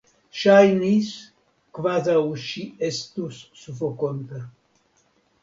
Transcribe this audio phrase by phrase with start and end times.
[0.43, 1.11] Ŝajnis,
[1.79, 2.15] kvazaŭ
[2.47, 4.43] ŝi estus sufokonta.